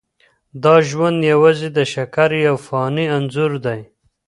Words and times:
دا 0.63 0.75
ژوند 0.89 1.19
یوازې 1.33 1.67
د 1.77 1.79
شکر 1.93 2.29
یو 2.47 2.55
فاني 2.67 3.05
انځور 3.17 3.51
دی. 3.65 3.81